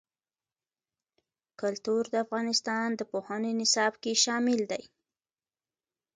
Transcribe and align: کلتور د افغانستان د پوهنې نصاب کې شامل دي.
کلتور 1.61 2.03
د 2.09 2.15
افغانستان 2.25 2.87
د 2.95 3.01
پوهنې 3.11 3.51
نصاب 3.61 3.93
کې 4.03 4.13
شامل 4.23 4.59
دي. 4.71 4.83